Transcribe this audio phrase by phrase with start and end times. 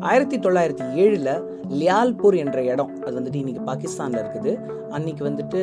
[0.00, 2.90] ஆயிரத்தி தொள்ளாயிரத்தி ஏழில் லியால்பூர் என்ற இடம்.
[3.06, 4.58] அது வந்துட்டு இன்னைக்கு பாகிஸ்தானில் இருக்குது.
[4.90, 5.60] அன்னைக்கு வந்துட்டு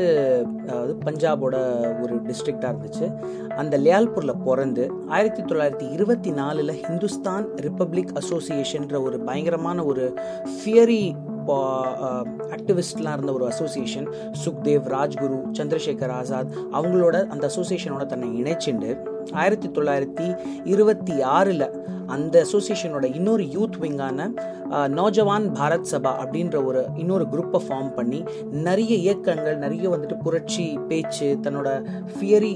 [0.68, 1.56] அதாவது பஞ்சாபோட
[2.04, 3.08] ஒரு டிஸ்ட்ரிக்டாக இருந்துச்சு.
[3.56, 10.14] அந்த லியால்பூரில் பிறந்து ஆயிரத்தி தொள்ளாயிரத்தி இருபத்தி நாலில் ஹிந்துஸ்தான் ரிப்பப்ளிக் அசோசியேஷன்ற ஒரு பயங்கரமான ஒரு
[10.58, 11.16] ஃபியரி
[12.56, 14.08] ஆக்டிவிஸ்ட்லாம் இருந்த ஒரு அசோசியேஷன்
[14.46, 18.98] சுக்தேவ் ராஜ்குரு சந்திரசேகர் ஆசாத் அவங்களோட அந்த அசோசியேஷனோட தன்னை இணைச்சிண்டு
[19.34, 24.20] ஆயிரத்தி தொள்ளாயிரத்தி இருபத்தி ஆறில் அந்த அசோசியேஷனோட இன்னொரு யூத் விங்கான
[24.96, 28.20] நோஜவான் பாரத் சபா அப்படின்ற ஒரு இன்னொரு குரூப்பை ஃபார்ம் பண்ணி
[28.64, 31.70] நிறைய இயக்கங்கள் நிறைய வந்துட்டு புரட்சி பேச்சு தன்னோட
[32.14, 32.54] ஃபியரி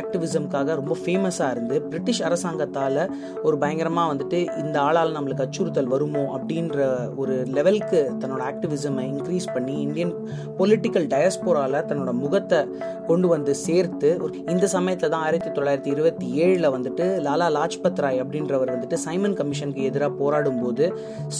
[0.00, 3.00] ஆக்டிவிசம்காக ரொம்ப ஃபேமஸாக இருந்து பிரிட்டிஷ் அரசாங்கத்தால்
[3.42, 6.78] ஒரு பயங்கரமாக வந்துட்டு இந்த ஆளால் நம்மளுக்கு அச்சுறுத்தல் வருமோ அப்படின்ற
[7.16, 10.14] ஒரு லெவலுக்கு தன்னோட ஆக்டிவிசமை இன்க்ரீஸ் பண்ணி இந்தியன்
[10.58, 12.60] பொலிட்டிக்கல் டயஸ்போரால தன்னோட முகத்தை
[13.06, 14.10] கொண்டு வந்து சேர்த்து
[14.52, 19.82] இந்த சமயத்தில் தான் ஆயிரத்தி தொள்ளாயிரத்தி இருபத்தி ஏழில் வந்துட்டு லாலா லாஜ்பத் ராய் அப்படின்றவர் வந்துட்டு சைமன் கமிஷனுக்கு
[19.82, 20.84] எதிராக போராடும் போது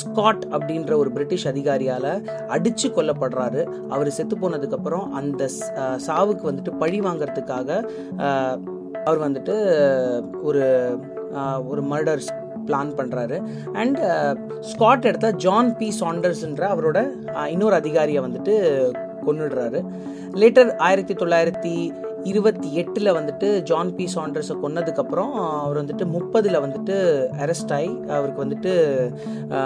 [0.01, 2.11] ஸ்காட் அப்படின்ற ஒரு பிரிட்டிஷ் அதிகாரியால்
[2.47, 3.62] அடித்து கொல்லப்படுறாரு.
[3.94, 5.48] அவர் செத்து போனதுக்கப்புறம் அந்த
[6.08, 7.70] சாவுக்கு வந்துட்டு பழி வாங்கிறதுக்காக
[9.05, 9.55] அவர் வந்துட்டு
[10.42, 10.62] ஒரு
[11.70, 12.30] ஒரு மர்டர்ஸ்
[12.67, 13.36] பிளான் பண்ணுறாரு
[13.72, 14.00] அண்ட்
[14.70, 16.98] ஸ்காட் எடுத்த ஜான் பி சாண்டர்ஸ்ன்ற அவரோட
[17.55, 18.55] இன்னொரு அதிகாரியை வந்துட்டு
[19.27, 19.80] கொண்டுடுறாரு
[20.41, 21.74] லேட்டர் ஆயிரத்தி தொள்ளாயிரத்தி
[22.25, 26.95] இருபத்தி எட்டில் வந்துட்டு ஜான் பி சாண்டர்ஸை கொன்னதுக்கப்புறம் அவர் வந்துட்டு முப்பதில் வந்துட்டு
[27.45, 28.73] அரெஸ்ட் ஆகி அவருக்கு வந்துட்டு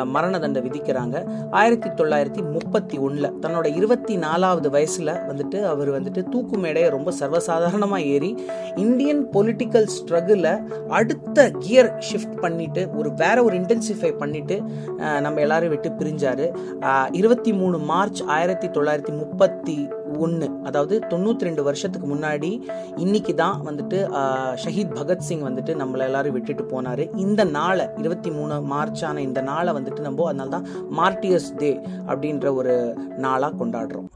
[0.06, 1.16] மரண தண்டை விதிக்கிறாங்க.
[1.50, 8.10] ஆயிரத்தி தொள்ளாயிரத்தி முப்பத்தி ஒன்றில் தன்னோட இருபத்தி நாலாவது வயசில் வந்துட்டு அவர் வந்துட்டு தூக்கு மேடையை ரொம்ப சர்வசாதாரணமாக
[8.14, 8.30] ஏறி
[8.76, 10.54] இந்தியன் பொலிட்டிக்கல் ஸ்ட்ரகிளை
[10.88, 14.58] அடுத்த கியர் ஷிஃப்ட் பண்ணிட்டு ஒரு வேற ஒரு இன்டென்சிஃபை பண்ணிட்டு
[15.20, 16.44] நம்ம எல்லாரும் விட்டு பிரிஞ்சார்.
[17.12, 19.78] இருபத்தி மூணு மார்ச் ஆயிரத்தி தொள்ளாயிரத்தி முப்பத்தி
[20.24, 22.50] ஒன்று அதாவது தொண்ணூற்றி ரெண்டு வருஷத்துக்கு முன்னாடி
[23.04, 23.98] இன்னைக்கு தான் வந்துட்டு
[24.64, 27.04] ஷஹீத் பகத்சிங் வந்துட்டு நம்மளை எல்லாரும் விட்டுட்டு போனார்.
[27.24, 30.68] இந்த நாளை இருபத்தி மூணு மார்ச்சான இந்த நாளை வந்துட்டு நம்ம அதனால தான்
[31.00, 31.72] மார்டியர்ஸ் டே
[32.10, 32.76] அப்படின்ற ஒரு
[33.26, 34.08] நாளாக கொண்டாடுறோம்.